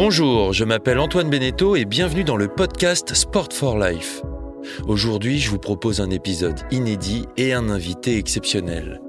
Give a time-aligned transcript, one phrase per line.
[0.00, 4.22] Bonjour, je m'appelle Antoine Beneteau et bienvenue dans le podcast Sport for Life.
[4.86, 9.00] Aujourd'hui, je vous propose un épisode inédit et un invité exceptionnel.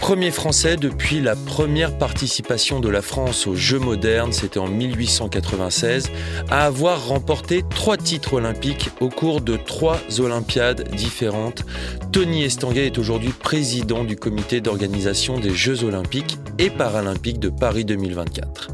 [0.00, 6.10] Premier français depuis la première participation de la France aux Jeux modernes, c'était en 1896,
[6.50, 11.64] à avoir remporté trois titres olympiques au cours de trois Olympiades différentes.
[12.12, 17.84] Tony Estanguet est aujourd'hui président du comité d'organisation des Jeux olympiques et paralympiques de Paris
[17.84, 18.68] 2024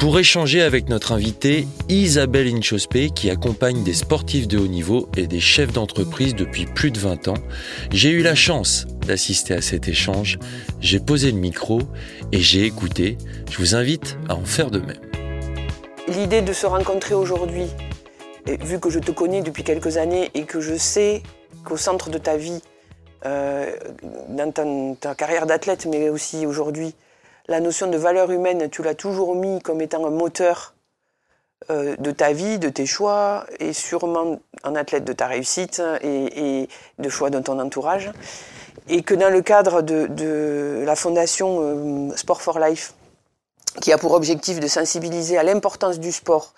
[0.00, 5.26] pour échanger avec notre invitée Isabelle Inchospé qui accompagne des sportifs de haut niveau et
[5.26, 7.34] des chefs d'entreprise depuis plus de 20 ans.
[7.92, 10.38] J'ai eu la chance d'assister à cet échange,
[10.80, 11.82] j'ai posé le micro
[12.32, 13.18] et j'ai écouté.
[13.50, 14.96] Je vous invite à en faire de même.
[16.08, 17.66] L'idée de se rencontrer aujourd'hui,
[18.46, 21.22] vu que je te connais depuis quelques années et que je sais
[21.62, 22.62] qu'au centre de ta vie,
[23.26, 23.70] euh,
[24.30, 24.64] dans ta,
[24.98, 26.94] ta carrière d'athlète, mais aussi aujourd'hui,
[27.50, 30.74] la notion de valeur humaine, tu l'as toujours mis comme étant un moteur
[31.68, 36.68] euh, de ta vie, de tes choix, et sûrement un athlète de ta réussite et,
[36.98, 38.12] de choix de ton entourage.
[38.88, 42.94] Et que dans le cadre de, la fondation euh, Sport for Life,
[43.80, 46.54] qui a pour objectif de sensibiliser à l'importance du sport,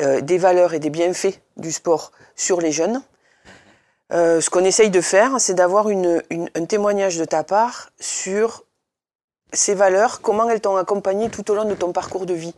[0.00, 3.02] euh, des valeurs et des bienfaits du sport sur les jeunes,
[4.12, 8.64] ce qu'on essaye de faire, c'est d'avoir un témoignage de ta part sur
[9.52, 12.54] ces valeurs, comment elles t'ont accompagné tout au long de ton parcours de vie.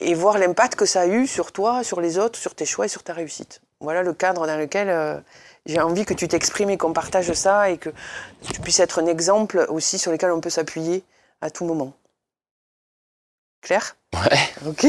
[0.00, 2.84] Et voir l'impact que ça a eu sur toi, sur les autres, sur tes choix
[2.86, 3.60] et sur ta réussite.
[3.80, 5.18] Voilà le cadre dans lequel euh,
[5.66, 7.90] j'ai envie que tu t'exprimes et qu'on partage ça et que
[8.52, 11.02] tu puisses être un exemple aussi sur lequel on peut s'appuyer
[11.40, 11.92] à tout moment.
[13.62, 13.96] Claire?
[14.14, 14.38] Ouais.
[14.66, 14.86] Ok.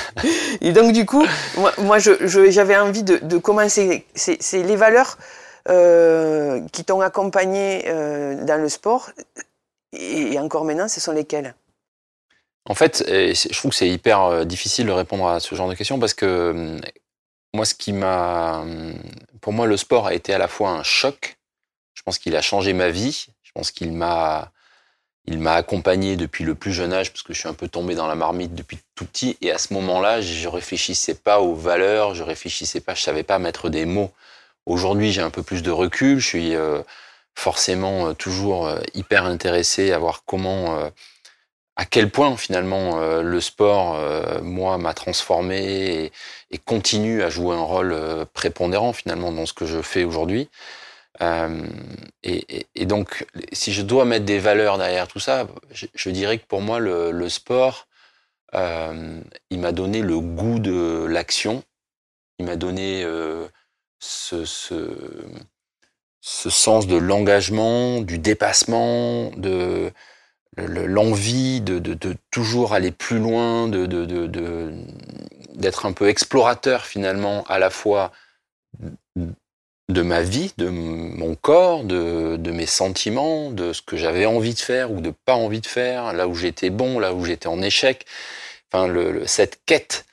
[0.60, 1.26] et donc du coup,
[1.78, 4.06] moi, j'avais envie de, commencer.
[4.14, 5.18] C'est les valeurs
[5.68, 9.10] euh, qui t'ont accompagné euh, dans le sport
[9.92, 11.54] et encore maintenant, ce sont lesquels?
[12.64, 15.74] En fait, je trouve que c'est hyper euh, difficile de répondre à ce genre de
[15.74, 16.80] questions parce que hum,
[17.54, 18.64] moi, ce qui m'a.
[19.40, 21.36] Pour moi, le sport a été à la fois un choc.
[21.94, 23.26] Je pense qu'il a changé ma vie.
[23.42, 24.52] Je pense qu'il m'a.
[25.26, 27.94] Il m'a accompagné depuis le plus jeune âge parce que je suis un peu tombé
[27.94, 32.16] dans la marmite depuis tout petit et à ce moment-là, je réfléchissais pas aux valeurs,
[32.16, 34.10] je réfléchissais pas, je savais pas mettre des mots.
[34.66, 36.82] Aujourd'hui, j'ai un peu plus de recul, je suis euh,
[37.34, 40.90] forcément euh, toujours euh, hyper intéressé à voir comment, euh,
[41.76, 43.98] à quel point finalement le sport,
[44.42, 46.12] moi, m'a transformé
[46.50, 47.96] et, continue à jouer un rôle
[48.34, 50.50] prépondérant finalement dans ce que je fais aujourd'hui.
[52.22, 56.60] et, donc, si je dois mettre des valeurs derrière tout ça, je, dirais que pour
[56.60, 57.88] moi, le, sport,
[58.52, 61.64] il m'a donné le goût de l'action.
[62.38, 63.02] Il m'a donné
[63.98, 64.90] ce, ce
[66.22, 69.92] sens de l'engagement, du dépassement, de
[70.56, 73.86] l'envie de, de, toujours aller plus loin, de,
[75.54, 78.12] d'être un peu explorateur finalement à la fois
[79.88, 84.60] de ma vie, de mon corps, de, mes sentiments, de ce que j'avais envie de
[84.60, 87.60] faire ou de pas envie de faire, là où j'étais bon, là où j'étais en
[87.60, 88.06] échec.
[88.72, 88.92] Enfin,
[89.26, 90.06] cette quête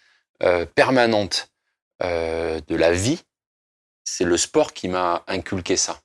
[0.43, 1.49] euh, permanente
[2.01, 3.21] euh, de la vie
[4.09, 5.99] c'est le sport qui m'a inculqué ça.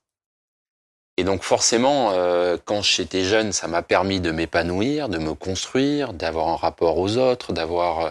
[1.16, 6.12] Et donc forcément, euh, quand j'étais jeune, ça m'a permis de m'épanouir, de me construire,
[6.12, 8.10] d'avoir un rapport aux autres, d'avoir euh,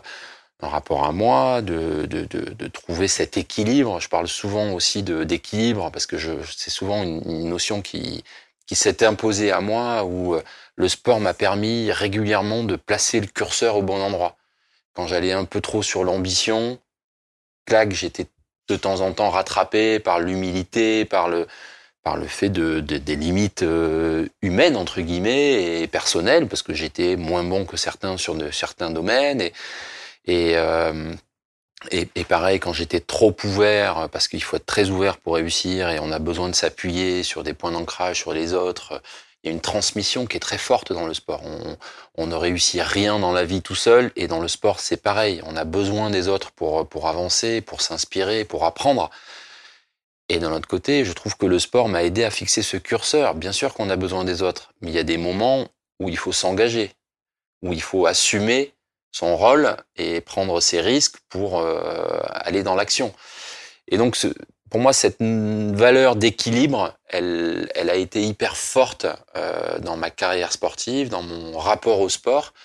[0.61, 2.07] un rapport à moi, de,
[2.69, 3.99] trouver cet équilibre.
[3.99, 6.17] Je parle souvent aussi d'équilibre parce que
[6.55, 8.23] c'est souvent une, notion qui,
[8.65, 10.41] qui s'est imposée à moi où euh,
[10.75, 14.37] le sport m'a permis régulièrement de placer le curseur au bon endroit.
[14.93, 16.79] Quand j'allais un peu trop sur l'ambition,
[17.65, 18.27] clac, j'étais
[18.69, 21.47] de temps en temps rattrapé par l'humilité, par le,
[22.03, 27.15] par le fait de, des limites euh, humaines, entre guillemets, et personnelles, parce que j'étais
[27.15, 29.41] moins bon que certains sur de, certains domaines.
[29.41, 31.13] Et, euh,
[31.91, 35.89] et, et, pareil, quand j'étais trop ouvert, parce qu'il faut être très ouvert pour réussir,
[35.89, 39.01] et on a besoin de s'appuyer sur des points d'ancrage sur les autres,
[39.43, 41.41] il y a une transmission qui est très forte dans le sport.
[42.15, 45.41] On, ne réussit rien dans la vie tout seul et dans le sport c'est pareil.
[45.45, 49.09] On a besoin des autres pour, pour avancer, pour s'inspirer, pour apprendre.
[50.29, 53.35] Et d'un autre côté, je trouve que le sport m'a aidé à fixer ce curseur.
[53.35, 55.67] Bien sûr qu'on a besoin des autres, mais il y a des moments
[55.99, 56.93] où il faut s'engager,
[57.61, 58.73] où il faut assumer
[59.11, 63.13] son rôle et prendre ses risques pour euh, aller dans l'action.
[63.89, 64.27] Et donc, ce,
[64.73, 69.05] pour moi, cette valeur d'équilibre, elle, elle a été hyper forte
[69.35, 72.55] euh, dans ma carrière sportive, dans mon rapport au sport,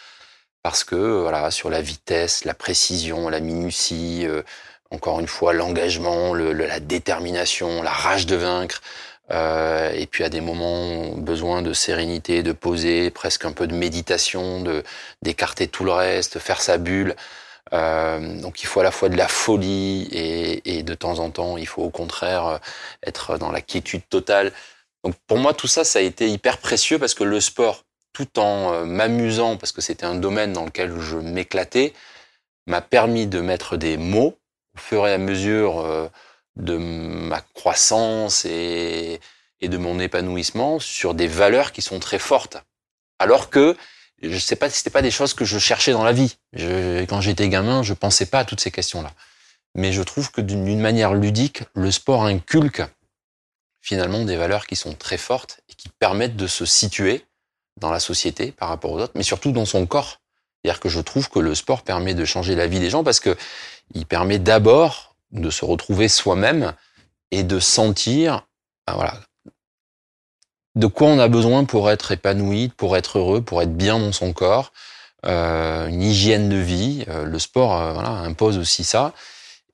[0.63, 4.41] parce que voilà, sur la vitesse, la précision, la minutie, euh,
[4.91, 8.81] encore une fois, l'engagement, le, la détermination, la rage de vaincre,
[9.31, 13.75] Euh, et puis à des moments, besoin de sérénité, de poser, presque un peu de
[13.75, 14.83] méditation, de
[15.21, 17.15] d'écarter tout le reste, faire sa bulle.
[17.73, 21.31] Euh, donc il faut à la fois de la folie et, et, de temps en
[21.31, 22.59] temps, il faut au contraire euh,
[23.07, 24.53] être dans la quiétude totale.
[25.05, 28.39] Donc pour moi, tout ça, ça a été hyper précieux parce que le sport, tout
[28.39, 31.93] en euh, m'amusant, parce que c'était un domaine dans lequel je m'éclatais,
[32.67, 34.39] m'a permis de mettre des mots
[34.75, 36.11] au fur et à mesure
[36.57, 39.21] de ma croissance et,
[39.61, 42.59] et, de mon épanouissement sur des valeurs qui sont très fortes.
[43.19, 43.77] Alors que
[44.23, 46.37] je sais pas si c'était pas des choses que je cherchais dans la vie.
[46.53, 49.13] Je, quand j'étais gamin, je pensais pas à toutes ces questions-là.
[49.75, 52.83] Mais je trouve que d'une manière ludique, le sport inculque
[53.81, 57.25] finalement des valeurs qui sont très fortes et qui permettent de se situer
[57.79, 60.21] dans la société par rapport aux autres, mais surtout dans son corps.
[60.63, 63.21] C'est-à-dire que je trouve que le sport permet de changer la vie des gens parce
[63.21, 63.37] que
[63.95, 66.75] il permet d'abord de se retrouver soi-même
[67.31, 68.47] et de sentir,
[68.87, 69.21] ben voilà,
[70.79, 74.13] de quoi on a besoin pour être épanoui, pour être heureux, pour être bien dans
[74.13, 74.73] son corps,
[75.27, 77.05] euh, une hygiène de vie.
[77.09, 79.13] Euh, le sport euh, impose aussi ça.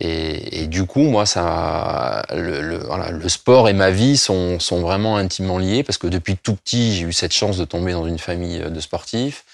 [0.01, 5.99] Et, du coup, moi, ça, le, sport et ma vie sont, vraiment intimement liés parce
[5.99, 9.45] que depuis tout petit, j'ai eu cette chance de tomber dans une famille de sportifs.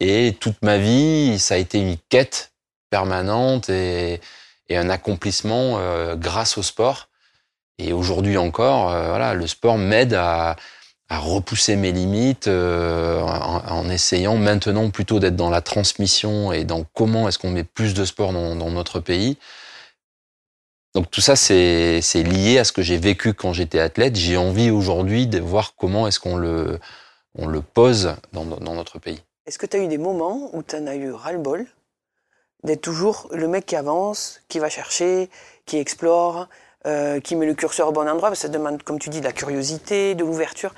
[0.00, 2.52] Et toute ma vie, ça a été une quête
[2.90, 4.20] permanente et,
[4.70, 5.78] un accomplissement
[6.16, 7.08] grâce au sport.
[7.78, 10.56] Et aujourd'hui encore, voilà, le sport m'aide à,
[11.08, 16.84] à, repousser mes limites euh, en, essayant maintenant plutôt d'être dans la transmission et dans
[16.94, 19.38] comment est-ce qu'on met plus de sport dans, dans notre pays.
[20.94, 24.16] Donc tout ça, c'est lié à ce que j'ai vécu quand j'étais athlète.
[24.16, 26.78] J'ai envie aujourd'hui de voir comment est-ce qu'on le,
[27.34, 29.22] on le pose dans, dans notre pays.
[29.46, 31.66] Est-ce que tu as eu des moments où tu en as eu ras-le-bol?
[32.64, 35.30] D'être toujours le mec qui avance, qui va chercher,
[35.66, 36.48] qui explore,
[36.86, 39.32] euh, qui met le curseur au bon endroit, ça demande, comme tu dis, de la
[39.32, 40.72] curiosité, de l'ouverture.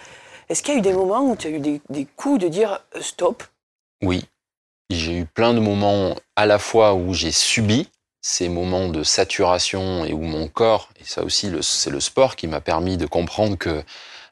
[0.49, 2.81] Est-ce qu'il y a eu des moments où tu as eu des, coups de dire
[2.97, 3.43] euh, stop?
[4.03, 4.25] Oui.
[4.91, 7.91] J'ai eu plein de moments à la fois où j'ai subi
[8.23, 12.47] ces moments de saturation et où mon corps, et ça aussi c'est le sport qui
[12.47, 13.83] m'a permis de comprendre que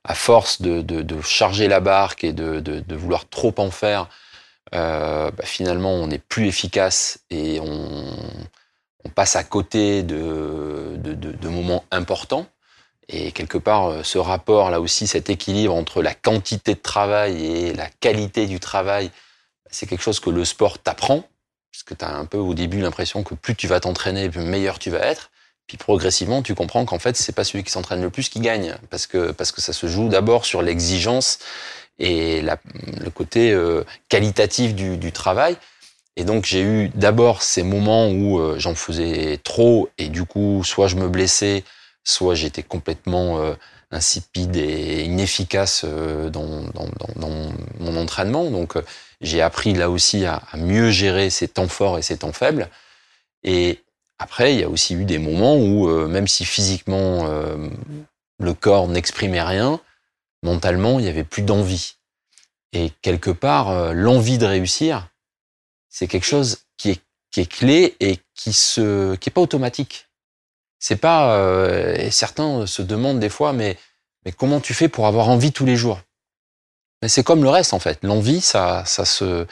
[0.05, 4.09] à force de, charger la barque et de, vouloir trop en faire,
[4.75, 8.17] euh, bah, finalement on est plus efficace et on,
[9.07, 12.47] on passe à côté de, moments importants.
[13.09, 17.45] Et quelque part, euh, ce rapport là aussi, cet équilibre entre la quantité de travail
[17.45, 19.13] et la qualité du travail,
[19.71, 21.23] c'est quelque chose que le sport t'apprend,
[21.71, 24.81] puisque tu as un peu au début l'impression que plus tu vas t'entraîner, plus meilleur
[24.81, 25.31] tu vas être.
[25.69, 28.75] Puis progressivement, tu comprends qu'en fait, c'est pas celui qui s'entraîne le plus qui gagne,
[28.91, 31.39] parce que parce que ça se joue d'abord sur l'exigence
[31.99, 35.57] et le côté euh, qualitatif du, travail.
[36.17, 40.63] Et donc j'ai eu d'abord ces moments où euh, j'en faisais trop et du coup
[40.65, 41.63] soit je me blessais,
[42.05, 43.55] soit j'étais complètement euh,
[43.91, 46.47] insipide et inefficace euh, dans,
[47.79, 48.51] mon entraînement.
[48.51, 48.75] Donc
[49.21, 52.71] j'ai appris là aussi à, à, mieux gérer ces temps forts et ces temps faibles.
[53.43, 53.83] Et
[54.19, 57.29] après il y a aussi eu des moments où même si physiquement
[58.39, 59.81] le corps n'exprimait rien,
[60.43, 61.97] mentalement, il n'y avait plus d'envie.
[62.73, 65.09] Et quelque part, l'envie de réussir,
[65.97, 67.01] c'est quelque chose qui est,
[67.31, 70.11] qui est clé et qui se, qui est pas automatique.
[70.79, 73.79] C'est pas, euh, et certains se demandent des fois, mais,
[74.23, 76.01] mais comment tu fais pour avoir envie tous les jours?
[77.01, 77.99] Mais c'est comme le reste, en fait.
[78.03, 79.47] L'envie, ça, ça se,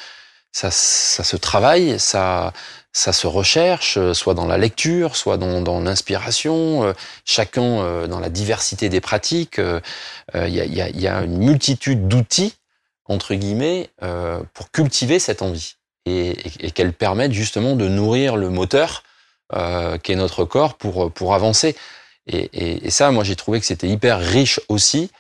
[0.53, 2.53] ça, ça se travaille, ça,
[2.93, 6.93] ça se recherche, euh, soit dans la lecture, soit dans, dans l'inspiration, euh,
[7.25, 9.59] chacun euh, dans la diversité des pratiques.
[10.35, 12.53] Il y, a, y, a, y, a, une multitude d'outils,
[13.07, 13.89] entre guillemets,
[14.53, 19.03] pour cultiver cette envie et, et, et qu'elle permette justement de nourrir le moteur
[19.55, 21.77] euh, qu'est notre corps pour, pour avancer.
[22.27, 25.11] Et, et ça, moi, j'ai trouvé que c'était hyper riche aussi,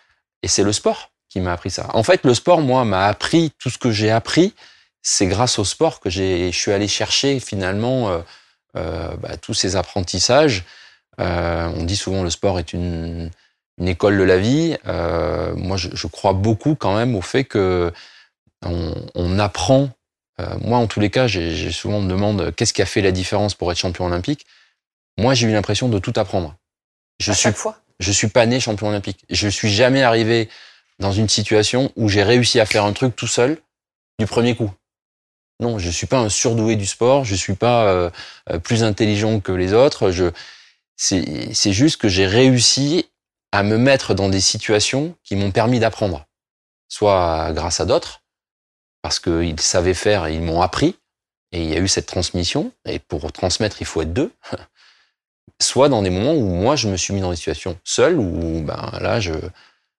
[0.42, 1.88] et c'est le sport qui m'a appris ça.
[1.92, 4.54] En fait, le sport, moi, m'a appris tout ce que j'ai appris
[5.04, 8.20] c'est grâce au sport que j'ai, je suis allé chercher finalement euh,
[8.76, 10.64] euh, bah, tous ces apprentissages.
[11.20, 13.30] Euh, on dit souvent le sport est une,
[13.78, 14.76] une école de la vie.
[14.86, 17.92] Euh, moi, je, je, crois beaucoup quand même au fait que
[18.64, 19.90] on, on apprend.
[20.40, 23.12] Euh, moi, en tous les cas, j'ai, souvent me demande qu'est-ce qui a fait la
[23.12, 24.46] différence pour être champion olympique?
[25.16, 26.56] Moi, j'ai eu l'impression de tout apprendre.
[27.20, 27.78] Je à suis, chaque fois?
[28.00, 29.24] Je suis pas né champion olympique.
[29.30, 30.48] Je suis jamais arrivé
[30.98, 33.58] dans une situation où j'ai réussi à faire un truc tout seul
[34.18, 34.70] du premier coup.
[35.60, 38.10] Non, je suis pas un surdoué du sport, je suis pas euh,
[38.50, 40.10] euh, plus intelligent que les autres.
[40.10, 40.30] Je,
[40.96, 43.08] c'est juste que j'ai réussi
[43.52, 46.26] à me mettre dans des situations qui m'ont permis d'apprendre,
[46.88, 48.22] soit grâce à d'autres,
[49.04, 50.96] parce qu'ils savaient faire et ils m'ont appris,
[51.52, 52.72] et il y a eu cette transmission.
[52.86, 54.32] Et pour transmettre, il faut être deux.
[55.60, 58.62] soit dans des moments où moi je me suis mis dans des situations seules où
[58.62, 59.34] ben là je,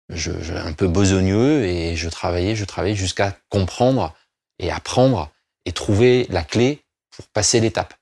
[0.09, 4.15] je, un peu besogneux et je travaillais, je travaillais jusqu'à comprendre
[4.57, 5.29] et apprendre
[5.65, 6.81] et trouver la clé
[7.15, 7.93] pour passer l'étape.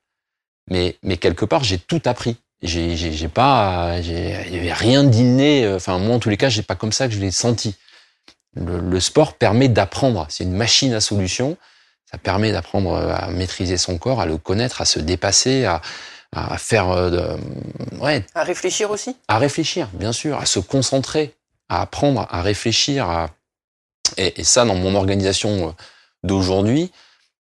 [0.70, 2.38] Mais, mais quelque part, j'ai tout appris.
[2.62, 5.68] J'ai, pas, il y avait rien d'inné.
[5.68, 7.76] Enfin, moi, en tous les cas, j'ai pas comme ça que je l'ai senti.
[8.56, 10.26] Le, le sport permet d'apprendre.
[10.28, 11.56] C'est une machine à solution.
[12.10, 15.80] Ça permet d'apprendre à maîtriser son corps, à le connaître, à se dépasser, à,
[16.32, 21.34] à faire, euh, de, ouais, À réfléchir aussi à réfléchir, bien sûr, à se concentrer,
[21.68, 23.08] à apprendre à réfléchir.
[23.08, 23.30] À...
[24.16, 25.72] Et, et ça, dans mon organisation euh,
[26.22, 26.92] d'aujourd'hui,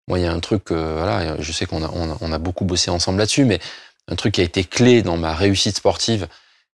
[0.08, 2.34] moi, il y a un truc, euh, voilà, je sais qu'on a, on a, on
[2.34, 3.60] a beaucoup bossé ensemble là-dessus, mais
[4.08, 6.28] un truc qui a été clé dans ma réussite sportive,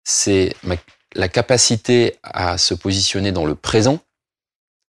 [0.04, 0.76] c'est ma-
[1.14, 3.98] la capacité à se positionner dans le présent.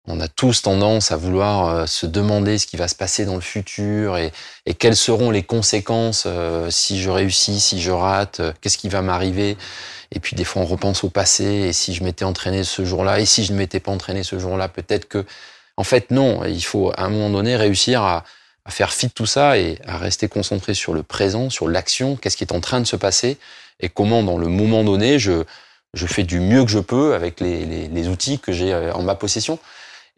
[0.07, 3.35] On a tous tendance à vouloir euh, se demander ce qui va se passer dans
[3.35, 4.31] le futur et,
[4.77, 9.01] quelles seront les conséquences euh, si je réussis, si je rate, euh, qu'est-ce qui va
[9.01, 9.57] m'arriver.
[10.11, 13.19] Et puis des fois on repense au passé et si je m'étais entraîné ce jour-là
[13.19, 15.25] et si je ne m'étais pas entraîné ce jour-là, peut-être que
[15.77, 18.23] en fait, non, il faut à un moment donné réussir à,
[18.65, 22.15] à faire fi de tout ça et à rester concentré sur le présent, sur l'action,
[22.15, 23.37] qu'est-ce qui est en train de se passer
[23.79, 25.43] et comment, dans le moment donné, je,
[25.93, 28.93] je fais du mieux que je peux avec les, les, les outils que j'ai euh,
[28.93, 29.59] en ma possession.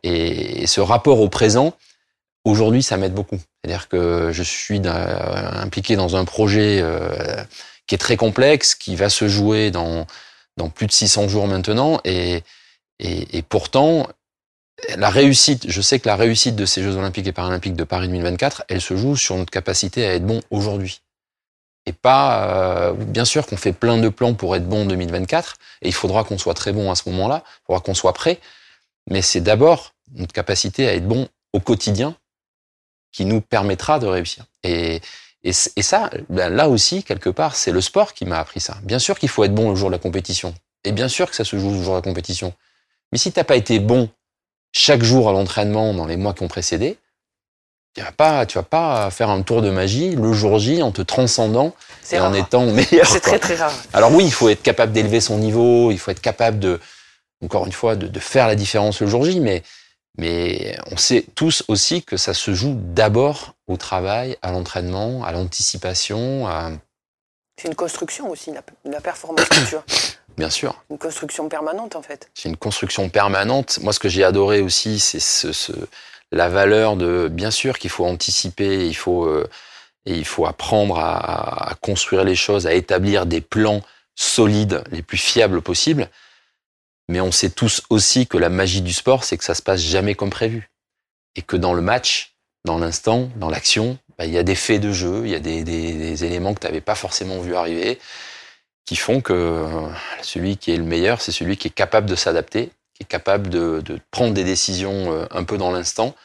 [0.03, 1.73] Et, ce rapport au présent,
[2.43, 3.39] aujourd'hui, ça m'aide beaucoup.
[3.63, 7.43] C'est-à-dire que je suis impliqué dans un projet euh,
[7.87, 10.05] qui est très complexe, qui va se jouer dans,
[10.73, 11.99] plus de 600 jours maintenant.
[12.03, 12.43] Et
[13.49, 14.07] pourtant,
[14.97, 18.07] la réussite, je sais que la réussite de ces Jeux Olympiques et Paralympiques de Paris
[18.07, 21.01] 2024, elle se joue sur notre capacité à être bon aujourd'hui.
[21.85, 25.55] Et pas, euh, bien sûr qu'on fait plein de plans pour être bon en 2024,
[25.81, 28.39] et il faudra qu'on soit très bon à ce moment-là, il faudra qu'on soit prêt,
[29.09, 32.15] mais c'est d'abord notre capacité à être bon au quotidien
[33.11, 34.45] qui nous permettra de réussir.
[34.63, 35.01] Et,
[35.43, 38.59] et, c- et ça, ben là aussi, quelque part, c'est le sport qui m'a appris
[38.59, 38.77] ça.
[38.83, 41.35] Bien sûr qu'il faut être bon le jour de la compétition, et bien sûr que
[41.35, 42.53] ça se joue le jour de la compétition.
[43.11, 44.09] Mais si t'as pas été bon
[44.73, 46.97] chaque jour à l'entraînement dans les mois qui ont précédé,
[47.95, 50.91] tu vas pas, tu vas pas faire un tour de magie le jour J en
[50.91, 51.73] te transcendant
[52.11, 53.07] et en étant meilleur.
[53.07, 53.71] C'est très très rare.
[53.93, 56.81] Alors oui, il faut être capable d'élever son niveau, il faut être capable de,
[57.45, 59.63] encore une fois, de, de faire la différence le jour J, mais,
[60.17, 65.31] mais on sait tous aussi que ça se joue d'abord au travail, à l'entraînement, à
[65.31, 66.71] l'anticipation, à,
[67.59, 69.83] C'est une construction aussi, la, la performance culture.
[70.37, 70.83] bien sûr.
[70.89, 72.29] Une construction permanente en fait.
[72.33, 73.79] C'est une construction permanente.
[73.81, 75.71] Moi, ce que j'ai adoré aussi, c'est ce, ce,
[76.31, 79.47] la valeur de, bien sûr qu'il faut anticiper, il faut, euh,
[80.05, 83.81] et il faut apprendre à, à construire les choses, à établir des plans
[84.15, 86.09] solides, les plus fiables possibles.
[87.09, 89.81] Mais on sait tous aussi que la magie du sport, c'est que ça se passe
[89.81, 90.69] jamais comme prévu.
[91.35, 92.35] Et que dans le match,
[92.65, 95.39] dans l'instant, dans l'action, bah, il y a des faits de jeu, il y a
[95.39, 97.99] des, des, des éléments que tu n'avais pas forcément vu arriver,
[98.85, 99.89] qui font que euh,
[100.21, 103.49] celui qui est le meilleur, c'est celui qui est capable de s'adapter, qui est capable
[103.49, 106.15] de, de prendre des décisions euh, un peu dans l'instant.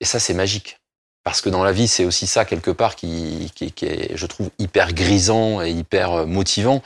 [0.00, 0.78] Et ça, c'est magique.
[1.24, 4.26] Parce que dans la vie, c'est aussi ça, quelque part, qui, qui, qui est, je
[4.26, 6.82] trouve, hyper grisant et hyper euh, motivant.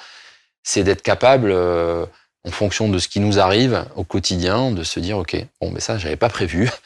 [0.65, 2.07] C'est d'être capable, euh,
[2.45, 5.81] en fonction de ce qui nous arrive au quotidien, de se dire, OK, bon, mais
[5.81, 6.71] ça, j'avais pas prévu.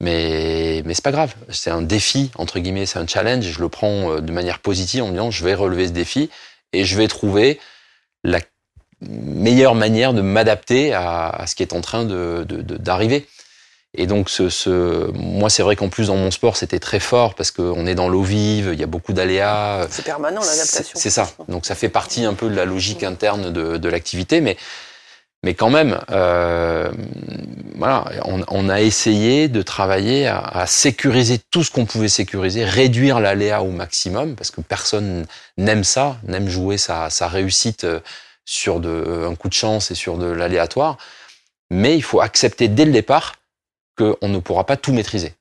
[0.00, 1.34] Mais, mais c'est pas grave.
[1.50, 3.44] C'est un défi, entre guillemets, c'est un challenge.
[3.44, 5.92] Et je le prends euh, de manière positive en me disant, je vais relever ce
[5.92, 6.30] défi
[6.72, 7.58] et je vais trouver
[8.22, 8.38] la
[9.00, 13.26] meilleure manière de m'adapter à, à ce qui est en train de, de- de- d'arriver.
[13.94, 17.34] Et donc, ce, ce, moi, c'est vrai qu'en plus, dans mon sport, c'était très fort
[17.34, 19.88] parce qu'on est dans l'eau vive, il y a beaucoup d'aléas.
[19.90, 20.92] C'est permanent l'adaptation.
[20.94, 21.28] C'est c'est ça.
[21.48, 24.56] Donc, ça fait partie un peu de la logique interne de, de l'activité, mais,
[25.44, 26.90] mais quand même, euh,
[27.80, 33.70] on, a essayé de travailler à, sécuriser tout ce qu'on pouvait sécuriser, réduire l'aléa au
[33.70, 35.26] maximum, parce que personne
[35.56, 38.00] n'aime ça, n'aime jouer sa, réussite euh,
[38.44, 40.98] sur de, un coup de chance et sur de l'aléatoire.
[41.70, 43.36] Mais il faut accepter dès le départ
[43.96, 45.34] qu'on ne pourra pas tout maîtriser.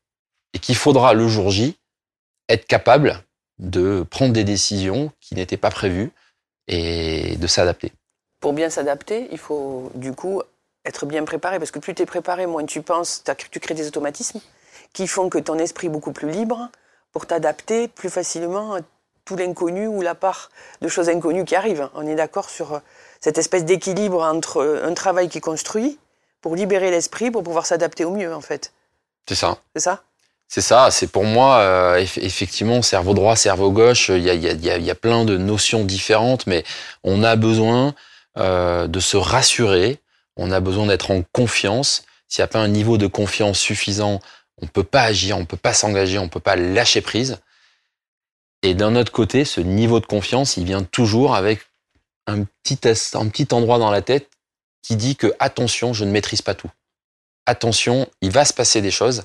[0.54, 1.76] Et qu'il faudra le jour J
[2.50, 3.24] être capable
[3.60, 6.12] de prendre des décisions qui n'étaient pas prévues
[6.68, 7.92] et de s'adapter.
[8.40, 10.42] Pour bien s'adapter, il faut du coup
[10.86, 13.88] être bien préparé parce que plus tu es préparé, moins tu penses, tu crées des
[13.88, 14.40] automatismes
[14.94, 16.70] qui font que ton esprit est beaucoup plus libre
[17.12, 18.80] pour t'adapter plus facilement à
[19.26, 20.50] tout l'inconnu ou la part
[20.82, 21.90] de choses inconnues qui arrivent.
[21.96, 22.82] On est d'accord sur
[23.20, 26.00] cette espèce d'équilibre entre euh, un travail qui construit
[26.42, 28.72] pour libérer l'esprit, pour pouvoir s'adapter au mieux en fait.
[29.28, 29.58] C'est ça.
[29.76, 30.04] C'est ça?
[30.48, 34.34] C'est ça, c'est pour moi, euh, eff- effectivement, cerveau droit, cerveau gauche, il y a,
[34.34, 36.64] y, a, y a plein de notions différentes, mais
[37.04, 37.94] on a besoin
[38.38, 40.00] euh, de se rassurer,
[40.36, 42.04] on a besoin d'être en confiance.
[42.28, 44.20] S'il n'y a pas un niveau de confiance suffisant,
[44.62, 47.02] on ne peut pas agir, on ne peut pas s'engager, on ne peut pas lâcher
[47.02, 47.40] prise.
[48.64, 51.62] Et d'un autre côté, ce niveau de confiance, il vient toujours avec
[52.26, 52.80] un petit,
[53.14, 54.30] un petit endroit dans la tête
[54.82, 56.70] qui dit que attention, je ne maîtrise pas tout.
[57.46, 59.24] Attention, il va se passer des choses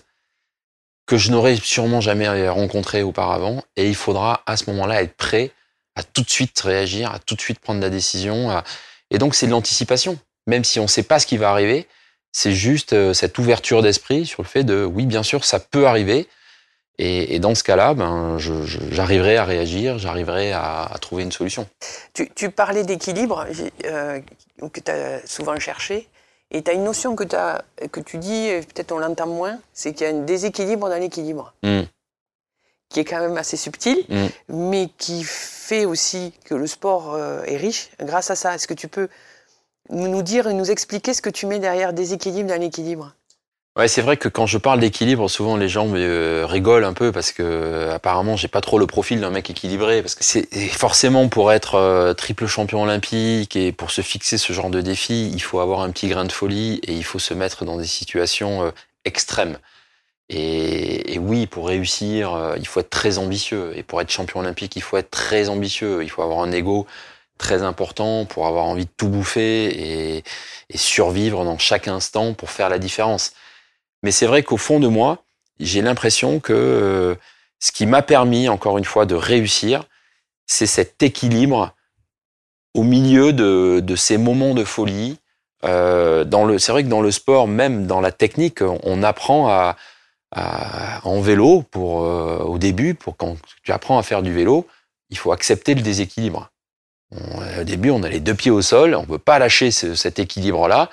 [1.06, 5.50] que je n'aurais sûrement jamais rencontrées auparavant et il faudra à ce moment-là être prêt
[5.96, 8.62] à tout de suite réagir, à tout de suite prendre la décision.
[9.12, 10.18] Et donc c'est de l'anticipation.
[10.46, 11.86] Même si on ne sait pas ce qui va arriver,
[12.32, 15.86] c'est juste euh, cette ouverture d'esprit sur le fait de oui, bien sûr, ça peut
[15.86, 16.26] arriver.
[16.98, 21.66] Et, dans ce cas-là, ben, j'arriverai à réagir, j'arriverai à, trouver une solution.
[22.12, 23.46] Tu, parlais d'équilibre
[23.86, 24.20] euh,
[24.72, 26.06] que tu as souvent cherché.
[26.52, 29.94] Et tu as une notion que, as, que tu dis, peut-être on l'entend moins, c'est
[29.94, 31.54] qu'il y a un déséquilibre dans l'équilibre.
[31.62, 31.82] Hmm.
[32.92, 34.26] Qui est quand même assez subtil, hmm.
[34.48, 38.54] mais qui fait aussi que le sport euh, est riche grâce à ça.
[38.54, 39.08] Est-ce que tu peux
[39.90, 43.14] nous dire et nous expliquer ce que tu mets derrière déséquilibre dans l'équilibre
[43.74, 46.92] Ouais, c'est vrai que quand je parle d'équilibre, souvent les gens me euh, rigolent un
[46.92, 50.02] peu parce que euh, apparemment j'ai pas trop le profil d'un mec équilibré.
[50.02, 54.52] Parce que c'est forcément pour être euh, triple champion olympique et pour se fixer ce
[54.52, 57.32] genre de défi, il faut avoir un petit grain de folie et il faut se
[57.32, 58.70] mettre dans des situations
[59.06, 59.56] extrêmes.
[60.34, 63.72] Et, oui, pour réussir, il faut être très ambitieux.
[63.76, 66.02] Et pour être champion olympique, il faut être très ambitieux.
[66.02, 66.86] Il faut avoir un ego
[67.42, 70.24] très important pour avoir envie de tout bouffer et,
[70.74, 73.34] survivre dans chaque instant pour faire la différence.
[74.02, 75.24] Mais c'est vrai qu'au fond de moi,
[75.60, 77.14] j'ai l'impression que euh,
[77.60, 79.84] ce qui m'a permis, encore une fois, de réussir,
[80.46, 81.74] c'est cet équilibre
[82.72, 85.18] au milieu de, de ces moments de folie.
[85.64, 89.48] Euh, dans le, c'est vrai que dans le sport, même dans la technique, on apprend
[89.48, 89.76] à,
[90.34, 94.66] en vélo pour euh, au début, pour quand tu apprends à faire du vélo,
[95.10, 96.50] il faut accepter le déséquilibre.
[97.12, 99.94] au début, on a les deux pieds au sol, on ne peut pas lâcher ce,
[99.94, 100.90] cet équilibre-là,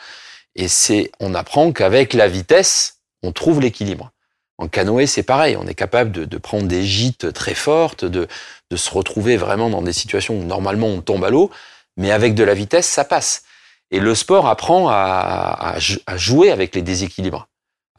[0.56, 4.12] et c'est, on apprend qu'avec la vitesse, on trouve l'équilibre.
[4.60, 8.28] En canoë, c'est pareil, on est capable de, prendre des gîtes très fortes, de,
[8.76, 11.50] se retrouver vraiment dans des situations où normalement on tombe à l'eau,
[11.96, 13.44] mais avec de la vitesse, ça passe.
[13.90, 15.76] Et le sport apprend à,
[16.18, 17.48] jouer avec les déséquilibres.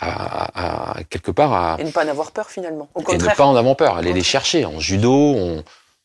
[0.02, 1.76] À, quelque part à...
[1.78, 2.88] Et ne pas en avoir peur finalement.
[2.95, 3.28] Au contraire.
[3.28, 4.64] Et ne pas en avoir peur, aller les chercher.
[4.64, 5.36] En judo,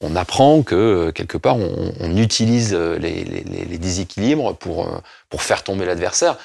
[0.02, 4.90] on, apprend que quelque part on, utilise les, les, déséquilibres pour,
[5.30, 6.38] pour faire tomber l'adversaire.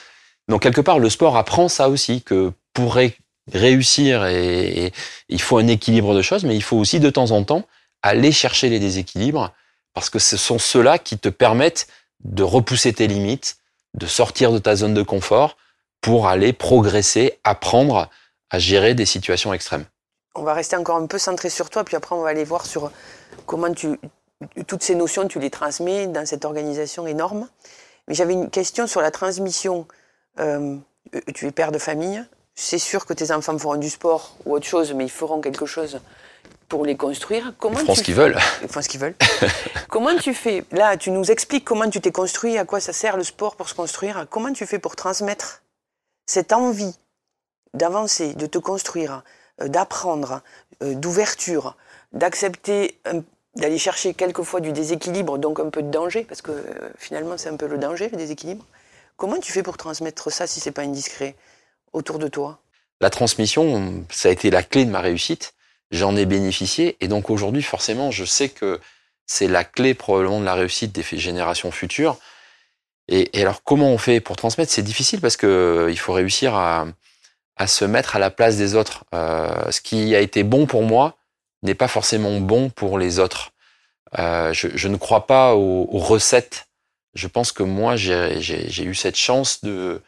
[0.50, 2.98] Donc quelque part, le sport apprend ça aussi, que pour
[3.52, 4.92] réussir, et,
[5.28, 7.64] il faut un équilibre de choses, mais il faut aussi de temps en temps
[8.02, 9.52] aller chercher les déséquilibres,
[9.94, 11.86] parce que ce sont ceux-là qui te permettent
[12.24, 13.58] de repousser tes limites,
[13.94, 15.56] de sortir de ta zone de confort
[16.00, 18.08] pour aller progresser, apprendre
[18.50, 19.84] à gérer des situations extrêmes.
[20.34, 22.64] On va rester encore un peu centré sur toi, puis après on va aller voir
[22.64, 22.90] sur
[23.46, 23.98] comment tu,
[24.66, 27.48] toutes ces notions, tu les transmets dans cette organisation énorme.
[28.08, 29.86] Mais j'avais une question sur la transmission
[30.38, 30.76] euh,
[31.34, 34.66] tu es père de famille, c'est sûr que tes enfants feront du sport ou autre
[34.66, 36.00] chose, mais ils feront quelque chose
[36.68, 37.52] pour les construire.
[37.58, 38.38] Comment ils feront ce qu'ils veulent.
[38.62, 39.16] Ils feront ce qu'ils veulent.
[39.88, 40.64] comment tu fais?
[40.70, 43.68] Là, tu nous expliques comment tu t'es construit, à quoi ça sert le sport pour
[43.68, 44.26] se construire.
[44.30, 45.62] Comment tu fais pour transmettre
[46.30, 46.94] cette envie
[47.74, 49.24] d'avancer, de te construire,
[49.60, 50.42] euh, d'apprendre,
[50.80, 51.76] euh, d'ouverture,
[52.12, 53.00] d'accepter,
[53.56, 56.52] d'aller chercher quelquefois du déséquilibre, donc un peu de danger, parce que
[56.96, 58.64] finalement c'est un peu le danger, le déséquilibre.
[59.16, 61.34] Comment tu fais pour transmettre ça si c'est pas indiscret
[61.92, 62.60] autour de toi?
[63.00, 65.54] La transmission, ça a été la clé de ma réussite.
[65.90, 68.78] J'en ai bénéficié et donc aujourd'hui, forcément, je sais que
[69.26, 72.18] c'est la clé probablement de la réussite des générations futures.
[73.10, 74.72] Et, alors, comment on fait pour transmettre?
[74.72, 76.86] C'est difficile parce que euh, faut réussir à,
[77.66, 79.04] se mettre à la place des autres.
[79.14, 81.18] Euh, ce qui a été bon pour moi
[81.62, 83.52] n'est pas forcément bon pour les autres.
[84.18, 86.66] Euh, je, ne crois pas aux recettes
[87.14, 90.00] je pense que moi, j'ai eu cette chance de,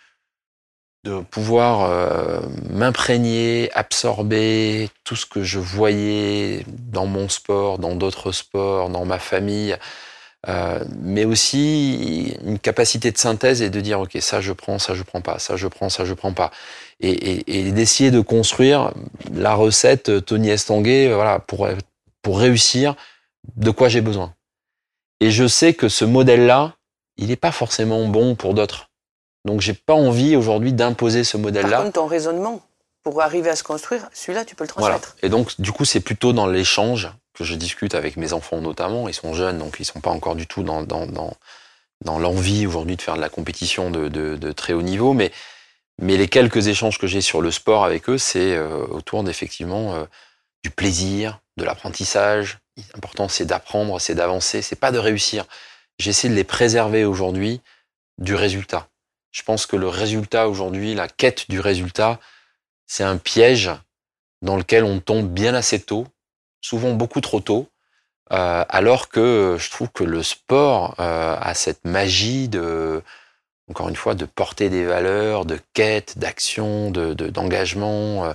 [1.31, 9.05] pouvoir m'imprégner, absorber tout ce que je voyais dans mon sport, dans d'autres sports, dans
[9.05, 9.77] ma famille,
[10.49, 14.95] euh, mais aussi une capacité de synthèse et de dire ok ça je prends, ça
[14.95, 16.51] je prends pas, ça je prends, ça je prends pas,
[17.01, 18.93] et, et, et d'essayer de construire
[19.33, 21.69] la recette Tony Estanguet, voilà pour
[22.23, 22.95] pour réussir
[23.57, 24.35] de quoi j'ai besoin.
[25.21, 26.75] Et je sais que ce modèle-là,
[27.17, 28.89] il n'est pas forcément bon pour d'autres.
[29.45, 31.71] Donc j'ai pas envie aujourd'hui d'imposer ce modèle-là.
[31.71, 32.63] Par contre, ton raisonnement,
[33.03, 35.17] pour arriver à se construire, celui-là, tu peux le transmettre.
[35.23, 37.11] Et donc, du coup, c'est plutôt dans l'échange
[37.43, 39.09] je discute avec mes enfants notamment.
[39.09, 42.97] Ils sont jeunes, donc ils sont pas encore du tout dans, dans, dans, l'envie aujourd'hui
[42.97, 45.13] de faire de la compétition de, de, de, très haut niveau.
[45.13, 45.33] Mais,
[46.01, 49.95] mais les quelques échanges que j'ai sur le sport avec eux, c'est euh, autour d'effectivement
[49.95, 50.05] euh,
[50.65, 52.59] du plaisir, de l'apprentissage.
[52.95, 55.47] L'important, c'est d'apprendre, c'est d'avancer, c'est pas de réussir
[56.03, 57.61] j'essaie de les préserver aujourd'hui
[58.19, 58.89] du résultat.
[59.31, 62.21] Je pense que le résultat aujourd'hui, la quête du résultat,
[62.87, 63.71] c'est un piège
[64.43, 66.07] dans lequel on tombe bien assez tôt,
[66.63, 67.69] souvent beaucoup trop tôt,
[68.33, 73.03] Euh, alors que je trouve que le sport euh, a cette magie de,
[73.69, 78.33] encore une fois, de porter des valeurs, de quête, d'action, de, d'engagement,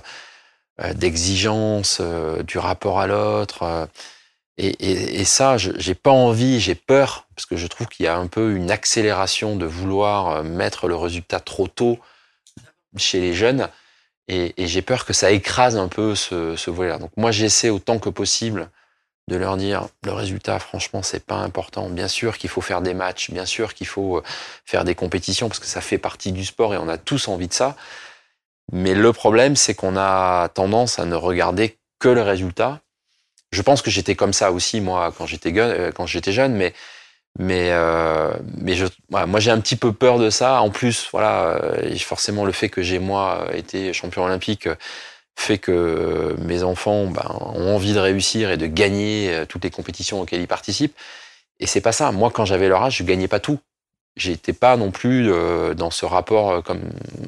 [0.80, 2.00] euh, d'exigence,
[2.46, 3.88] du rapport à l'autre.
[4.58, 8.08] Et, et, et, ça, j'ai pas envie, j'ai peur, parce que je trouve qu'il y
[8.08, 11.98] a un peu une accélération de vouloir mettre le résultat trop tôt
[12.96, 13.68] chez les jeunes.
[14.28, 16.98] Et, j'ai peur que ça écrase un peu ce, ce volet-là.
[16.98, 18.70] Donc moi, j'essaie autant que possible
[19.28, 21.88] de leur dire le résultat, franchement, c'est pas important.
[21.90, 24.22] Bien sûr qu'il faut faire des matchs, bien sûr qu'il faut euh,
[24.64, 27.48] faire des compétitions parce que ça fait partie du sport et on a tous envie
[27.48, 27.76] de ça.
[28.72, 32.80] Mais le problème, c'est qu'on a tendance à ne regarder que le résultat.
[33.50, 35.92] Je pense que j'étais comme ça aussi moi quand j'étais euh,
[36.32, 36.74] jeune, mais
[37.38, 40.60] mais euh, mais je, moi j'ai un petit peu peur de ça.
[40.60, 41.60] En plus, voilà,
[42.00, 44.68] forcément le fait que j'ai moi été champion olympique
[45.38, 47.24] fait que mes enfants ben,
[47.54, 50.96] ont envie de réussir et de gagner euh, toutes les compétitions auxquelles ils participent.
[51.60, 52.10] Et c'est pas ça.
[52.10, 53.60] Moi, quand j'avais leur âge, je gagnais pas tout.
[54.16, 56.82] J'étais pas non plus euh, dans ce rapport euh, comme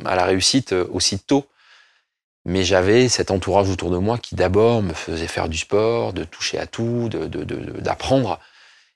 [0.05, 1.47] à la réussite aussi tôt.
[2.45, 6.25] Mais j'avais cet entourage autour de moi qui d'abord me faisait faire du sport, de
[6.25, 8.31] toucher à tout, d'apprendre.
[8.31, 8.50] De,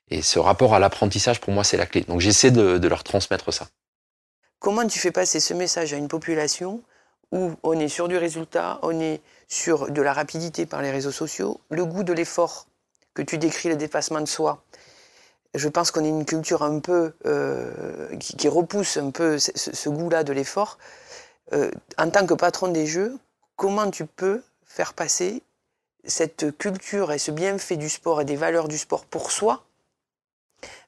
[0.09, 2.01] et ce rapport à l'apprentissage, pour moi, c'est la clé.
[2.01, 3.67] Donc j'essaie de leur transmettre ça.
[4.59, 6.81] Comment tu fais passer ce message à une population
[7.31, 11.11] où on est sur du résultat, on est sur de la rapidité par les réseaux
[11.11, 12.67] sociaux, le goût de l'effort
[13.13, 14.63] que tu décris, le dépassement de soi?
[15.53, 20.23] Je pense qu'on est une culture un peu euh, qui, repousse un peu ce, goût-là
[20.23, 20.77] de l'effort.
[21.53, 23.17] Euh, en tant que patron des jeux,
[23.55, 25.43] comment tu peux faire passer
[26.03, 29.64] cette culture et ce bienfait du sport et des valeurs du sport pour soi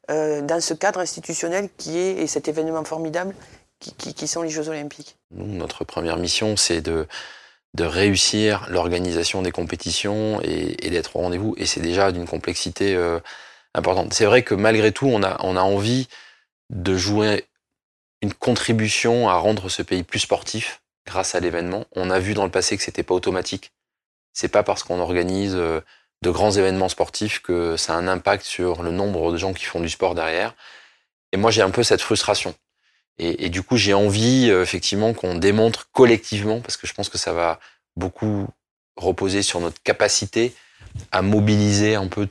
[0.10, 3.36] euh, dans ce cadre institutionnel qui est, et cet événement formidable
[3.80, 7.08] qui, sont les Jeux Olympiques Notre première mission, c'est de,
[7.80, 11.54] réussir l'organisation des compétitions et, d'être au rendez-vous.
[11.58, 13.20] Et c'est déjà d'une complexité euh,
[13.76, 14.14] importante.
[14.14, 16.08] C'est vrai que malgré tout, on a, on a envie
[16.72, 17.46] de jouer
[18.22, 21.86] une contribution à rendre ce pays plus sportif grâce à l'événement.
[21.96, 23.72] On a vu dans le passé que c'était pas automatique.
[24.34, 25.82] C'est pas parce qu'on organise euh,
[26.22, 29.66] de grands événements sportifs que ça a un impact sur le nombre de gens qui
[29.66, 30.56] font du sport derrière.
[31.32, 32.56] Et moi, j'ai un peu cette frustration.
[33.20, 37.18] Et, du coup, j'ai envie euh, effectivement qu'on démontre collectivement, parce que je pense que
[37.18, 37.60] ça va
[37.96, 38.48] beaucoup
[38.96, 40.56] reposer sur notre capacité
[41.12, 42.28] à mobiliser un peu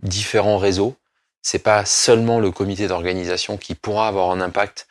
[0.00, 0.96] différents réseaux.
[1.42, 4.86] C'est pas seulement le comité d'organisation qui pourra avoir un impact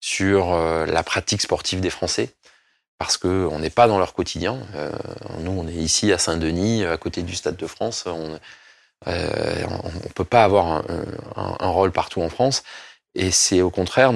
[0.00, 2.34] sur euh, la pratique sportive des Français,
[3.02, 4.60] parce que on n'est pas dans leur quotidien.
[4.76, 4.92] Euh,
[5.40, 8.04] nous, on est ici à Saint-Denis, à côté du Stade de France.
[8.06, 8.38] On
[9.08, 10.84] euh, on peut pas avoir
[11.34, 12.62] un, rôle partout en France.
[13.16, 14.12] Et c'est au contraire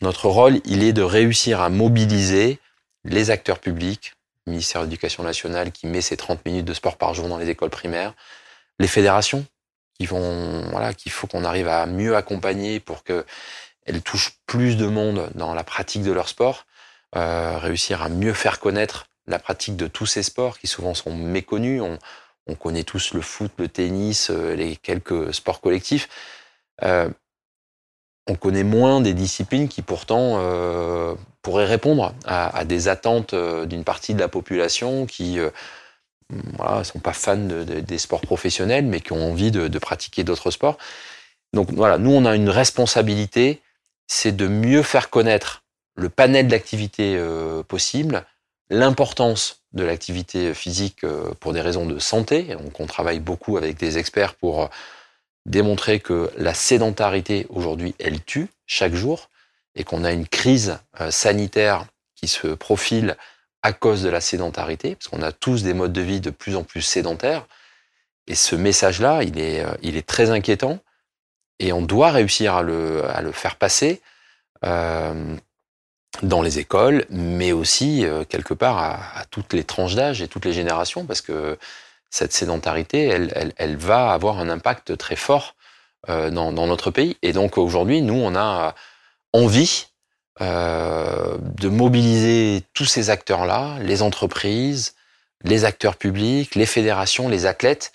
[0.00, 2.60] notre rôle, il est de réussir à mobiliser
[3.02, 4.12] les acteurs publics,
[4.46, 7.38] le ministère de l'Éducation nationale qui met ses 30 minutes de sport par jour dans
[7.38, 8.14] les écoles primaires,
[8.78, 9.44] les fédérations
[9.98, 14.86] qui vont, voilà, qu'il faut qu'on arrive à mieux accompagner pour qu'elles touchent plus de
[14.86, 16.67] monde dans la pratique de leur sport,
[17.12, 21.82] réussir à mieux faire connaître la pratique de tous ces sports qui souvent sont méconnus.
[21.82, 21.98] On,
[22.48, 26.08] on connaît tous le foot, le tennis, euh, les quelques sports collectifs.
[26.82, 27.08] Euh,
[28.28, 33.84] on connaît moins des disciplines qui pourtant euh, pourraient répondre à, des attentes euh, d'une
[33.84, 35.50] partie de la population qui euh,
[36.58, 40.76] voilà, sont pas fans des sports professionnels, mais qui ont envie de, pratiquer d'autres sports.
[41.54, 43.62] Donc voilà, nous on a une responsabilité,
[44.06, 45.62] c'est de mieux faire connaître
[45.98, 48.24] le panel d'activités euh, possibles,
[48.70, 51.04] l'importance de l'activité physique
[51.40, 52.44] pour des raisons de santé.
[52.44, 54.70] Donc on travaille beaucoup avec des experts pour
[55.48, 59.28] démontrer que la sédentarité aujourd'hui, elle tue chaque jour
[59.74, 63.16] et qu'on a une crise euh, sanitaire qui se profile
[63.62, 66.56] à cause de la sédentarité, parce qu'on a tous des modes de vie de plus
[66.56, 67.46] en plus sédentaires.
[68.26, 70.78] Et ce message-là, il est, euh, il est très inquiétant
[71.58, 74.00] et on doit réussir à le, à le faire passer
[74.64, 75.36] euh,
[76.22, 80.44] dans les écoles, mais aussi euh, quelque part à, toutes les tranches d'âge et toutes
[80.44, 81.58] les générations, parce que
[82.10, 85.54] cette sédentarité, elle, elle, va avoir un impact très fort
[86.08, 87.16] euh, dans, dans, notre pays.
[87.22, 88.74] Et donc aujourd'hui, nous, on a
[89.32, 89.86] envie
[90.40, 94.94] euh, de mobiliser tous ces acteurs-là, les entreprises,
[95.42, 97.92] les acteurs publics, les fédérations, les athlètes,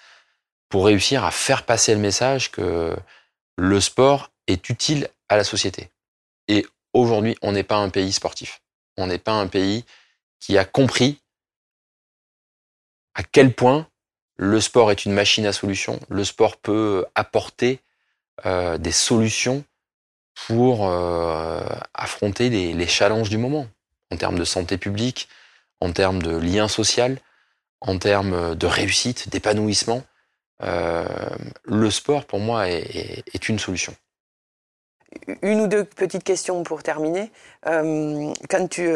[0.68, 2.96] pour réussir à faire passer le message que
[3.58, 5.90] le sport est utile à la société.
[6.50, 8.62] Et aujourd'hui, on n'est pas un pays sportif.
[8.98, 9.86] On n'est pas un pays
[10.40, 11.22] qui a compris
[13.16, 13.88] à quel point
[14.36, 16.00] le sport est une machine à solutions.
[16.10, 17.80] Le sport peut apporter
[18.46, 19.64] euh, des solutions
[20.48, 21.62] pour euh,
[21.94, 23.68] affronter les, les, challenges du moment,
[24.12, 25.30] en termes de santé publique,
[25.80, 27.20] en termes de lien social,
[27.82, 30.04] en termes de réussite, d'épanouissement.
[30.60, 33.94] le sport, pour moi, est, une solution.
[35.42, 37.32] Une ou deux petites questions pour terminer.
[37.64, 38.90] quand tu,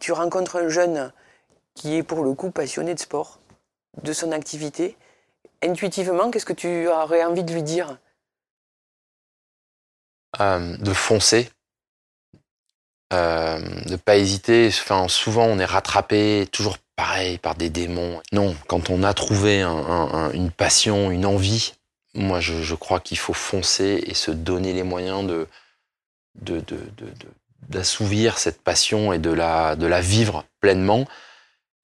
[0.00, 1.12] tu rencontres un jeune
[1.74, 3.38] qui est pour le coup passionné de sport,
[4.02, 4.96] de son activité,
[5.62, 7.98] intuitivement, qu'est-ce que tu aurais envie de lui dire?
[10.38, 11.50] De foncer,
[13.12, 14.68] euh, ne pas hésiter.
[14.68, 18.22] Enfin, souvent, on est rattrapé, toujours pareil, par des démons.
[18.32, 21.74] Non, quand on a trouvé une passion, une envie,
[22.14, 25.28] moi, je, crois qu'il faut foncer et se donner les moyens
[27.68, 31.06] d'assouvir cette passion et de la, de la vivre pleinement.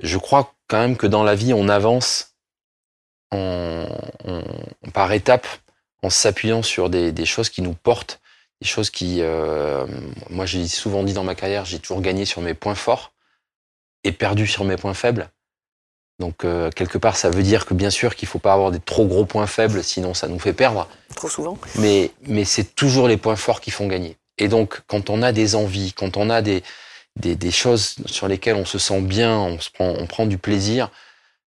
[0.01, 2.35] Je crois quand même que dans la vie, on avance
[4.93, 5.47] par étapes
[6.03, 8.21] en s'appuyant sur des, choses qui nous portent
[8.61, 9.87] des choses qui, euh,
[10.31, 13.13] moi j'ai souvent dit dans ma carrière, j'ai toujours gagné sur mes points forts
[14.05, 15.29] et perdu sur mes points faibles.
[16.19, 18.81] Donc euh, quelque part, ça veut dire que bien sûr qu'il faut pas avoir des
[18.81, 20.89] trop gros points faibles, sinon ça nous fait perdre.
[21.15, 21.59] Trop souvent.
[21.77, 24.17] Mais, mais c'est toujours les points forts qui font gagner.
[24.39, 26.63] Et donc quand on a des envies, quand on a des,
[27.17, 30.39] des, des choses sur lesquelles on se sent bien, on, se prend, on prend du
[30.39, 30.91] plaisir,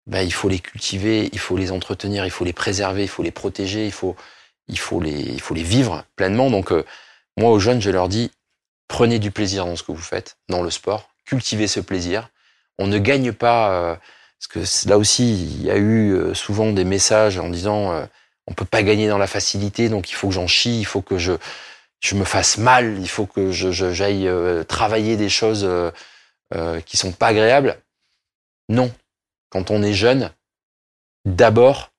[0.08, 3.24] ben, il faut les cultiver, il faut les entretenir, il faut les préserver, il faut
[3.24, 4.16] les protéger, il faut,
[4.70, 6.50] il faut les, il faut les vivre pleinement.
[6.50, 6.86] Donc, euh,
[7.36, 8.32] moi, aux jeunes, je leur dis,
[8.88, 12.30] prenez du plaisir dans ce que vous faites, dans le sport, cultivez ce plaisir.
[12.80, 13.96] On ne gagne pas, euh,
[14.40, 18.08] parce que là aussi, il y a eu euh, souvent des messages en disant,
[18.48, 21.02] on peut pas gagner dans la facilité, donc il faut que j'en chie, il faut
[21.02, 21.34] que je,
[22.00, 24.30] je me fasse mal, il faut que je, j'aille
[24.68, 25.68] travailler des choses
[26.86, 27.78] qui sont pas agréables.
[28.70, 28.92] Non,
[29.50, 30.32] quand on est jeune,
[31.26, 31.92] d'abord,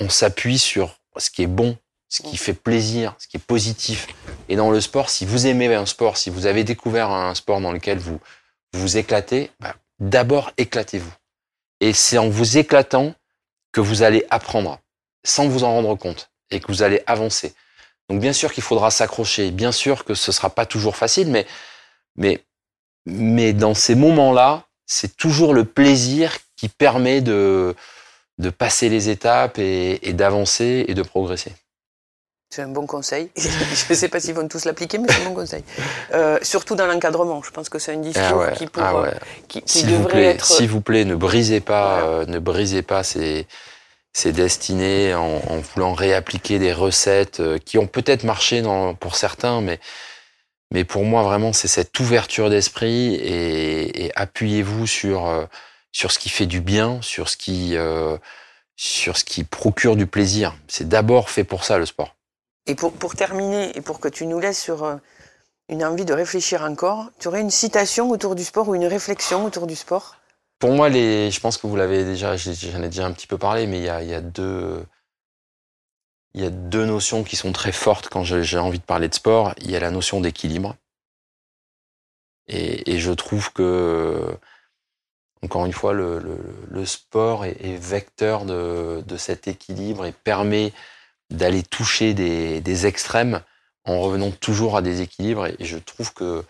[0.00, 1.76] on s'appuie sur ce qui est bon,
[2.08, 4.08] ce qui fait plaisir, ce qui est positif.
[4.48, 7.60] Et dans le sport, si vous aimez un sport, si vous avez découvert un sport
[7.60, 8.20] dans lequel vous
[8.72, 11.12] vous éclatez, bah, d'abord éclatez-vous.
[11.80, 13.14] Et c'est en vous éclatant
[13.72, 14.78] que vous allez apprendre,
[15.24, 17.54] sans vous en rendre compte, et que vous allez avancer.
[18.08, 21.46] Donc bien sûr qu'il faudra s'accrocher, bien sûr que ce sera pas toujours facile, mais
[22.16, 22.44] mais
[23.06, 27.76] mais dans ces moments-là, c'est toujours le plaisir qui permet de
[28.38, 31.52] de passer les étapes et d'avancer et de progresser.
[32.52, 33.30] C'est un bon conseil.
[33.36, 33.48] je
[33.90, 35.62] ne sais pas s'ils vont tous l'appliquer, mais c'est un bon conseil.
[36.12, 37.40] Euh, surtout dans l'encadrement.
[37.44, 39.12] Je pense que c'est un discours ah qui, pour, ah euh,
[39.46, 40.44] qui, devrait être.
[40.44, 43.46] S'il vous plaît, ne brisez pas, euh, ne brisez pas ces,
[44.12, 49.60] ces destinées en, en, voulant réappliquer des recettes qui ont peut-être marché dans, pour certains,
[49.60, 49.78] mais,
[50.72, 55.48] mais pour moi, vraiment, c'est cette ouverture d'esprit et, et appuyez-vous sur,
[55.92, 57.76] sur ce qui fait du bien, sur ce qui,
[58.74, 60.56] sur ce qui procure du plaisir.
[60.66, 62.16] C'est d'abord fait pour ça, le sport.
[62.66, 64.96] Et pour, pour, terminer, et pour que tu nous laisses sur euh,
[65.68, 69.44] une envie de réfléchir encore, tu aurais une citation autour du sport ou une réflexion
[69.44, 70.16] autour du sport?
[70.58, 73.38] Pour moi, les, je pense que vous l'avez déjà, j'en ai déjà un petit peu
[73.38, 74.84] parlé, mais il y a, y a deux,
[76.34, 79.14] il y a deux notions qui sont très fortes quand j'ai envie de parler de
[79.14, 79.54] sport.
[79.58, 80.76] Il y a la notion d'équilibre.
[82.46, 84.36] Et, je trouve que,
[85.42, 86.36] encore une fois, le, le,
[86.68, 90.72] le sport est, est, vecteur de, de cet équilibre et permet
[91.30, 93.42] d'aller toucher des, des, extrêmes
[93.84, 95.46] en revenant toujours à des équilibres.
[95.46, 96.44] Et, je trouve que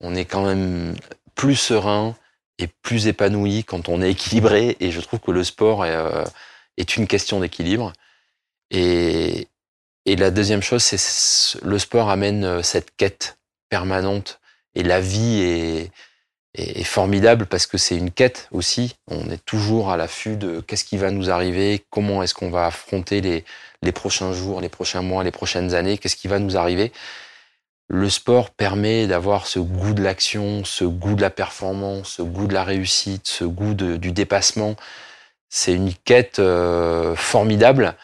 [0.00, 0.94] on est quand même
[1.34, 2.16] plus serein
[2.58, 4.76] et plus épanoui quand on est équilibré.
[4.80, 6.24] Et je trouve que le sport est, euh,
[6.76, 7.92] est une question d'équilibre.
[8.70, 9.48] Et,
[10.06, 14.40] et la deuxième chose, c'est le sport amène euh, cette quête permanente
[14.74, 15.92] et la vie est,
[16.54, 18.96] est, formidable parce que c'est une quête aussi.
[19.08, 22.66] On est toujours à l'affût de qu'est-ce qui va nous arriver, comment est-ce qu'on va
[22.66, 23.44] affronter les,
[23.82, 26.92] les prochains jours, les prochains mois, les prochaines années, qu'est-ce qui va nous arriver.
[27.88, 32.46] Le sport permet d'avoir ce goût de l'action, ce goût de la performance, ce goût
[32.46, 34.76] de la réussite, ce goût du dépassement.
[35.48, 37.96] C'est une quête euh, formidable,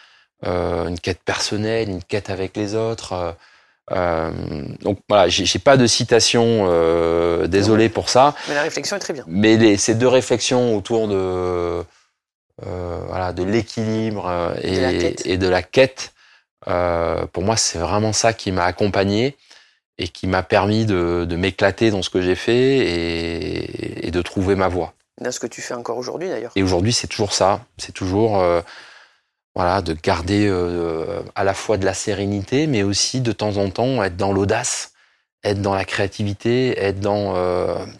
[0.44, 3.12] euh, une quête personnelle, une quête avec les autres.
[3.12, 3.32] Euh,
[3.90, 6.66] donc voilà, j'ai pas de citation,
[7.46, 8.34] désolé pour ça.
[8.48, 9.24] Mais la réflexion est très bien.
[9.28, 11.84] Mais ces deux réflexions autour de
[12.64, 16.14] euh, voilà, de l'équilibre euh, et, de la quête.
[16.68, 19.36] Euh, pour moi, c'est vraiment ça qui m'a accompagné
[19.98, 24.68] et qui m'a permis de, m'éclater dans ce que j'ai fait et, de trouver ma
[24.68, 24.94] voie.
[25.20, 26.52] Dans ce que tu fais encore aujourd'hui d'ailleurs.
[26.56, 27.60] Et aujourd'hui, c'est toujours ça.
[27.76, 28.42] C'est toujours
[29.56, 30.48] voilà, de garder
[31.34, 34.92] à la fois de la sérénité, mais aussi de temps en temps être dans l'audace,
[35.42, 37.34] être dans la créativité, être dans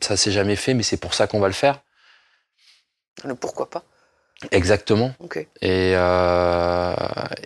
[0.01, 1.81] ça s'est jamais fait, mais c'est pour ça qu'on va le faire.
[3.25, 3.83] Le pourquoi pas.
[4.51, 5.15] Exactement.
[5.65, 6.97] Euh,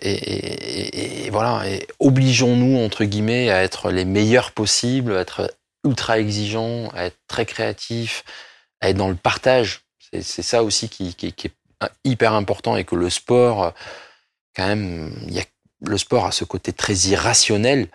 [0.01, 1.67] et, et, et, voilà.
[1.67, 7.17] Et obligeons-nous entre guillemets à être les meilleurs possibles, à être ultra exigeants, à être
[7.27, 8.23] très créatifs,
[8.81, 9.81] à être dans le partage.
[10.11, 11.53] C'est ça aussi qui, qui, qui, est
[12.03, 13.73] hyper important et que le sport,
[14.55, 15.43] quand même, il y a,
[15.81, 17.87] le sport a ce côté très irrationnel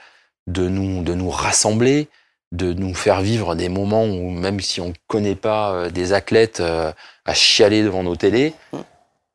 [0.46, 2.08] de nous, de nous rassembler,
[2.52, 6.12] de nous faire vivre des moments où même si on ne connaît pas euh, des
[6.12, 6.92] athlètes euh,
[7.24, 8.78] à chialer devant nos télés, mm.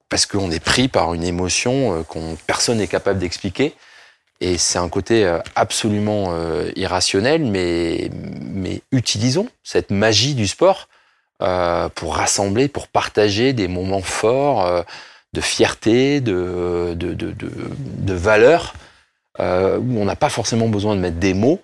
[0.09, 3.75] parce qu'on est pris par une émotion euh, qu'on personne n'est capable d'expliquer.
[4.39, 6.33] Et c'est un côté absolument
[6.75, 8.09] irrationnel, mais,
[8.41, 10.87] mais utilisons cette magie du sport
[11.95, 14.85] pour rassembler, pour partager des moments forts
[15.33, 18.73] de fierté, de, de, de, de, valeur,
[19.39, 21.61] où on n'a pas forcément besoin de mettre des mots,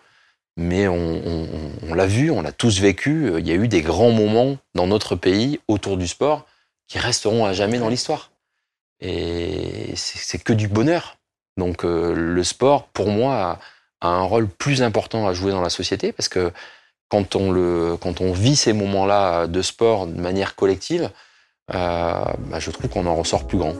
[0.57, 3.31] mais on, l'a vu, on l'a tous vécu.
[3.37, 6.47] Il y a eu des grands moments dans notre pays autour du sport
[6.87, 8.31] qui resteront à jamais dans l'histoire.
[8.99, 11.17] Et c'est que du bonheur.
[11.57, 13.59] Donc euh, le sport, pour moi,
[14.01, 16.51] a, un rôle plus important à jouer dans la société parce que
[17.09, 21.09] quand on, le, quand on vit ces moments-là de sport de manière collective,
[21.73, 23.73] euh, bah, je trouve qu'on en ressort plus grand.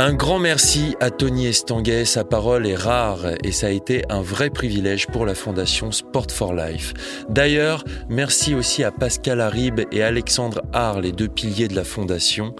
[0.00, 4.22] Un grand merci à Tony Estanguet, sa parole est rare et ça a été un
[4.22, 6.94] vrai privilège pour la fondation Sport for Life.
[7.28, 12.54] D'ailleurs, merci aussi à Pascal Harib et Alexandre Haar, les deux piliers de la fondation.